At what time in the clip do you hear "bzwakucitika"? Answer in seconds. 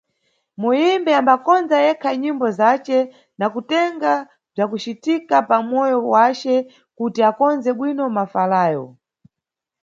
4.53-5.35